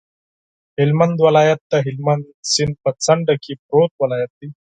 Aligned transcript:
هلمند 0.77 1.17
ولایت 1.27 1.59
د 1.71 1.73
هلمند 1.85 2.23
سیند 2.51 2.73
په 2.83 2.89
څنډه 3.03 3.35
کې 3.43 3.53
پروت 3.65 3.91
ولایت 4.01 4.31
دی. 4.39 4.49